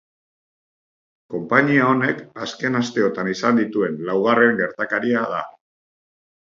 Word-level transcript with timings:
Konpainia 1.33 1.91
honek 1.91 2.25
azken 2.47 2.79
asteotan 2.81 3.31
izan 3.37 3.63
dituen 3.63 4.05
laugarren 4.11 4.61
gertakaria 4.65 5.27
da. 5.39 5.49